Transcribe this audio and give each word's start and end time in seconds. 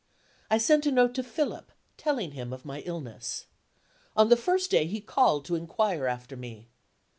I 0.49 0.57
sent 0.57 0.87
a 0.87 0.91
note 0.91 1.13
to 1.13 1.21
Philip, 1.23 1.71
telling 1.95 2.31
him 2.31 2.51
of 2.53 2.65
my 2.65 2.79
illness. 2.87 3.45
On 4.17 4.29
the 4.29 4.35
first 4.35 4.71
day, 4.71 4.87
he 4.87 4.99
called 4.99 5.45
to 5.45 5.53
inquire 5.53 6.07
after 6.07 6.35
me. 6.35 6.69